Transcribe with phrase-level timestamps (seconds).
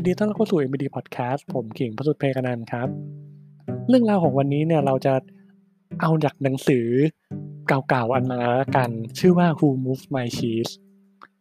[0.00, 2.88] ยินดีต้อนรับเข้าสู่ MBD Podcast ผมเก่งพระสุดเพกนันครับ
[3.88, 5.14] เรื่องราวของวันนี้เนี่ยเราจะ
[6.00, 6.86] เอาจากหนังสือ
[7.68, 10.72] เก่าๆอันมาแล้วกัน ชื่อว่า Who Moved My Cheese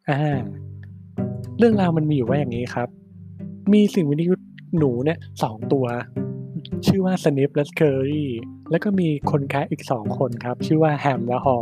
[0.09, 0.37] อ่า
[1.59, 2.89] เรื่องราวมันมีอยู่ว่าอย่างนี้ครับ
[3.73, 4.33] มีสิ่งวิทยุ
[4.77, 5.85] หนูเนี่ยสองตัว
[6.87, 8.25] ชื่อว่า Snip และ Curry
[8.71, 11.57] แล้วก็มีคนแคะอีกสองคนครับ ชื่อว่าแฮมและฮอ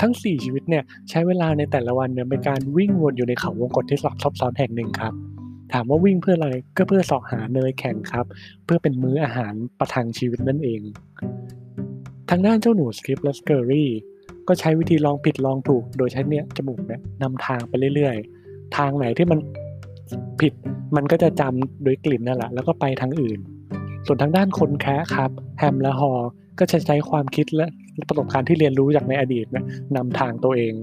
[0.00, 5.14] ทั้ง 4 ชีวิตเนี่ยใช้เวลาในแต่ละวันเนี่ยเป็นการวิ่งวนอยู่ในเขาวงกฏที่สลับซับซ้อนแห่งหนึ่งครับ
[5.72, 8.26] ถามว่าวิ่งเพื่ออะไรก็เพื่อสอหาเนยแข็งครับ
[8.64, 10.80] เพื่อเป็นมื้ออาหารประทังชีวิตนั่นเอง
[12.30, 13.90] ทางด้านเจ้าหนูสคริปและสเกอรี่
[14.48, 19.38] ก็ใช้วิธีลองผิดลองถูก โดยใช้เนี่ยจมูกเนี่ยนำทางไปเรื่อยๆ ทางไหนที่มัน
[20.40, 20.52] ผิด
[20.96, 23.40] มันก็จะจำโดยกลิ่นนั่นแหละแล้วก็ไปทางอื่น
[24.06, 26.12] ส่วนทางด้านคนแคะครับ แฮมและฮอ
[26.58, 27.66] ก็จะใช้ความคิดและ
[28.08, 29.62] ประสบการณ์ที่เรียนรู้จากในอดีตนี่
[29.96, 30.74] นำทางตัวเอง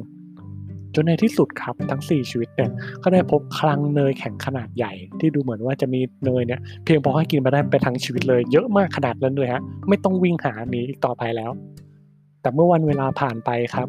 [1.00, 2.72] จนในที่สุดครับทั้ง 4 ชีวิตเนี่ย
[3.04, 11.52] ก็ได้พบคลังเนยแข็งขนาดใหญ่ ที่ดูเหมือนว่าจะมีเนยเนี่ยเพียงพอให้กินมาได้ไปทั้งชีวิตเลย เยอะมากขนาดนั้นเลยฮะไม่ต้องวิ่งหาหนีอีกต่อไปแล้ว
[12.42, 13.88] แต่เมื่อวันเวลาผ่านไปครับ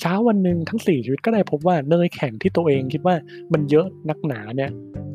[0.00, 3.14] เช้าวันหนึ่งทั้ง 4 ชีวิตก็ได้พบว่าเนยแข็งที่ตัวเองคิดว่า
[3.52, 4.70] มันเยอะนักหนาเนี่ย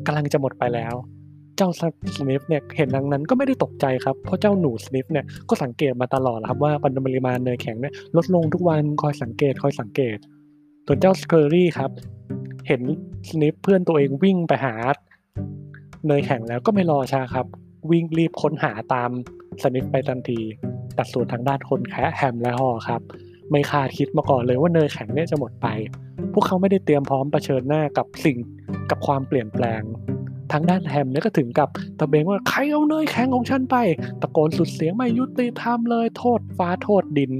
[0.06, 0.94] กำลังจะหมดไปแล้ว
[1.56, 1.68] เจ้า
[2.16, 10.18] สนิฟเนี่ยเห็นดังนั้นก็ไม่ได้ตกใจครับเพราะเจ้าหนูสนิฟเนี่ยก็สังเกตมาตลอดครับว่าปริมาณเนยแข็งเนี่ยลดลงทุกวันคอยสังเกตคอยสังเกต
[10.86, 11.90] ส่วนเจ้า Scurry ครับ
[12.66, 12.82] เห็น
[13.28, 14.74] Sniff เพื่อนตัวเองวิ่งไปหา
[16.06, 17.46] เนยแข็งแล้วก็ไม่รอช้าครับ
[17.90, 19.10] วิ่งรีบค้นหาตาม
[19.62, 20.40] Sniff ไปทันที
[20.94, 23.00] แต่ส่วนทางด้านคนแคระ Hem และ Haw ครับ
[23.50, 25.66] ไม่คาดคิดมาก่อนเลยว่าเนยแข็งเนี่ยจะหมดไป
[26.32, 28.36] พวกเขาไม่ได้เตรียมพร้อมเผชิญหน้ากับสิ่ง
[28.90, 29.82] กับความเปลี่ยนแปลง
[30.52, 33.76] ทางด้าน Hem เนี่ยก็ถึงกับตะเบงว่าใครเอาเนยแข็งของฉันไป
[34.22, 37.32] ตะโกนสุดเสียงไม่ยุติธรรมเลยโทษฟ้าโทษดิน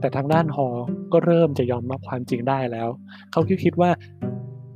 [0.00, 0.68] แต่ทางด้านฮอ
[1.12, 2.88] ก็เริ่มจะยอมรับความจริงได้แล้ว
[3.32, 3.90] เขาคิดคิดว่า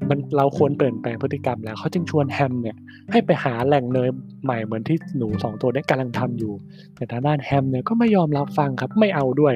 [0.08, 2.76] มันเราควรเปลี่ยนแปลงพฤติกรรมแล้วเขาจึงชวนแฮมเนี่ย
[3.12, 4.08] ให้ไปหาแหล่งเนย
[4.44, 6.52] ใหม่เหมือนที่หนูสองตัวนี้กำลังทำอยู่
[6.94, 9.54] แต่ทางด้านแฮมเนี่ยก็ไม่ยอมรับฟังครับไม่เอาด้วย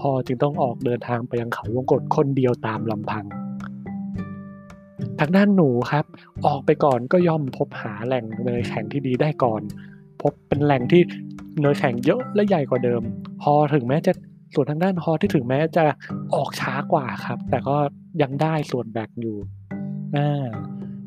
[0.00, 3.24] ฮอจึงต้องออกเดินทางไปยังเขาวงกฏคนเดียวตามลำพัง
[5.20, 6.04] ทางด้านหนูครับ
[6.46, 9.62] ออกไปก่อนก็ย่อมพบหาแหล่งเนยแข็งที่ดีได้ก่อน
[10.22, 11.02] พบเป็นแหล่งที่
[11.60, 13.02] เนยแข็งเยอะและใหญ่กว่าเดิม
[13.44, 14.12] ฮอถึงแม้จะ
[14.54, 15.84] ส่วนทางด้านฮอที่ถึงแม้จะ
[16.34, 17.76] ออกช้ากว่าครับ แต่ก็
[18.22, 19.36] ยังได้ส่วนแบ่งอยู่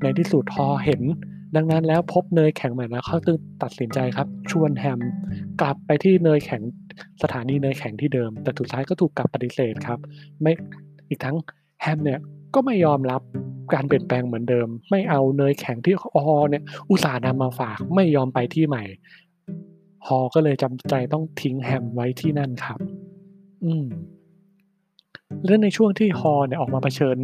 [0.02, 1.02] ในที่สุดฮอเห็น
[1.56, 5.00] ดังนั้นแล้วพบเนยแข็งใหม่แล้วเขาจึงตัดสินใจครับ ชวนแฮม
[5.62, 6.62] กลับไปที่เนยแข็ง
[7.24, 10.00] สถานีเนยแข็งที่เดิม แต่สุดท้ายก็ถูกกลับปฏิเสธครับ
[10.42, 10.52] ไม่
[11.10, 11.36] อีกทั้ง
[11.82, 12.20] แฮมเนี่ย
[12.54, 13.22] ก็ไม่ยอมรับ
[13.74, 18.84] การเปลี่ยนแปลงเหมือนเดิม ไม่เอาเนยแข็งที่ฮอเนี่ยอุตส่าห์นำมาฝากไม่ยอมไปที่ใหม่
[20.08, 22.80] ฮอก็เลยจำใจต้องทิ้งแฮมไว้ที่นั่นครับ
[23.64, 23.86] อืม
[25.46, 27.18] เรื่องในช่วงที่ฮอเนี่ยออกมาเผชิญ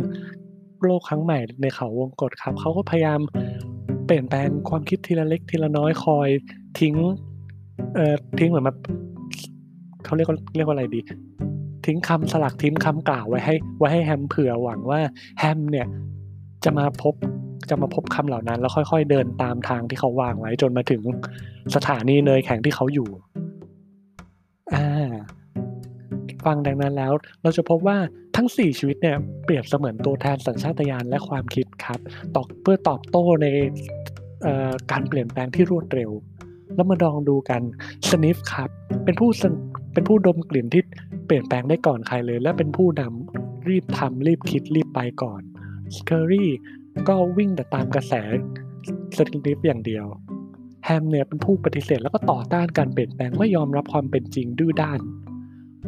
[0.85, 3.19] โลกครั้งใหม่ในเขาวงกฏครับ เขาก็พยายาม
[4.05, 6.29] เปลี่ยนแปลงความคิดทีละเล็กทีละน้อยคอย
[6.79, 6.95] ทิ้ง
[7.95, 8.77] เอ่อทิ้งเหมือนแบบ
[10.05, 10.99] เขาเรียกว่าเรียกว่าอะไรดี
[11.85, 14.99] ทิ้งคำสลักทิ้งคำกล่าวไว้ให้ ไว้ให้แฮมเผื่อหวังว่า
[15.39, 15.87] แฮมเนี่ย
[16.63, 17.13] จะมาพบ
[17.69, 21.01] จะมาพบคำเหล่านั้น แล้วค่อย ๆ เดินตามทางที่เขาวางไว้จนมาถึง
[21.75, 23.09] สถานีเนยแข็งที่เขาอยู่
[24.73, 25.11] อ่า
[26.47, 27.13] ฟังดังนั้นแล้ว
[27.43, 27.97] เราจะพบว่า
[28.35, 31.99] ทั้ง 4 ชีวิตเนี่ยเปรียบเสมือนตัวแทนสัญชาตญาณและความคิดครับ
[32.35, 33.47] ตอบเพื่อตอบโต้ใน
[34.91, 36.11] การเปลี่ยนแปลงที่รวดเร็ว
[36.75, 37.61] แล้วมาลองดูกัน
[38.09, 38.69] สนิฟครับ
[39.05, 39.29] เป็นผู้
[39.93, 40.83] เป็นผู้ดมกลิ่นที่
[41.25, 45.41] เปลี่ยนแปลงได้ก่อนใครเลย และเป็นผู้นำรีบทำรีบคิดรีบไปก่อน
[45.95, 46.51] Scurry
[47.07, 48.13] ก็วิ่งแต่ตามกระแส
[49.17, 50.05] Sniff อย่างเดียว
[50.85, 54.99] Hem เนี่ยเป็นผู้ปฏิเสธแล้วก็ต่อต้านการเปลี่ยนแปลงไม่ยอมรับความเป็นจริงดื้อด้าน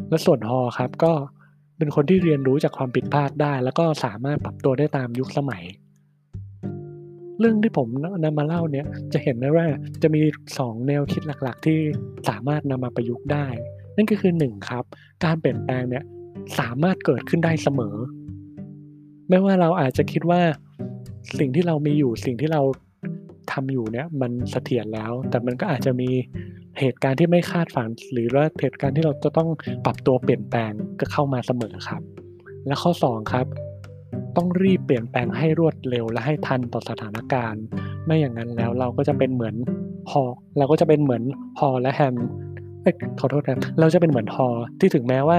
[0.10, 1.14] และส่วน Haw ครับก็
[1.78, 5.64] เป็นคนที่เรียนรู้จากความผิดพลาดได้ แล้วก็สามารถปรับตัวได้ตามยุคสมัย
[7.40, 7.88] เรื่องที่ผม
[8.24, 9.66] นำมาเล่าเนี่ยจะเห็นได้ว่า
[10.02, 10.22] จะมี
[10.56, 11.80] 2 แนวคิดหลักๆ ที่
[12.30, 13.48] สามารถนำมาประยุกต์ได้
[13.96, 14.84] นั่นก็คือ 1 ครับ
[15.24, 16.04] การเปลี่ยนแปลงเนี่ย
[16.60, 17.96] สามารถเกิดขึ้นได้เสมอ
[19.30, 20.42] ไม่ว่าเราอาจจะคิดว่า
[21.40, 22.62] สิ่งที่เรามีอยู่สิ่งที่เรา
[23.52, 26.10] ทำอยู่เนี่ยมันเสถียรแล้ว แต่มันก็อาจจะมี
[26.80, 29.50] เหตุการณ์ที่ไม่คาดฝัน หรือว่าเหตุการณ์ที่เราจะต้อง
[29.86, 32.02] ปรับตัวเปลี่ยนแปลงก็เข้ามาเสมอครับ
[32.68, 33.46] และข้อ 2 ครับ
[34.36, 37.64] ต้องรีบเปลี่ยนแปลงให้รวดเร็วและให้ทันต่อสถานการณ์
[38.06, 39.56] ไม่อย่างนั้นแล้วเราก็จะเป็นเหมือน
[40.12, 40.24] ฮอ
[40.58, 41.24] เราก็จะเป็นเหมือน
[41.60, 42.16] ฮอและแฮม
[43.20, 44.48] ขอโทษครับเราจะเป็นเหมือนฮอ
[44.80, 45.38] ที่ถึงแม้ว่า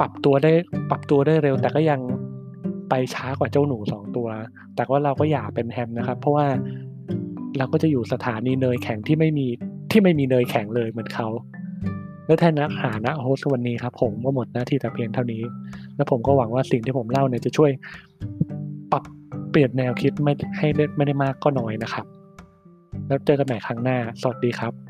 [0.00, 0.52] ปรับตัวได้
[0.90, 2.00] ปรับตัวได้เร็ว แต่ก็ยัง
[2.88, 4.28] ไปช้ากว่าเจ้าหนูสองตัว
[4.76, 6.46] แต่ว่าเราก็อย่าเป็นแฮมนะครับ เพราะว่า
[7.58, 9.48] เราก็จะอยู่สถานีเนยแข็งที่ไม่มี
[9.90, 11.28] ที่ไม่มีเนยแข็งเลยเหมือนเขา
[12.26, 15.42] และแทนนักหานะโฮสวันนี้ครับ ผมก็หมดหน้าที่แต่เพียงเท่านี้
[15.96, 17.70] และผมก็หวังว่าสิ่งที่ผมเล่าเนี่ยจะช่วย
[18.92, 19.02] ปรับ
[19.50, 22.06] เปลี่ยนแนวคิดไม่ให้ไม่ได้มากก็น้อยนะครับ
[23.06, 24.87] แล้วเจอกันใหม่ครั้งหน้า สวัสดีครับ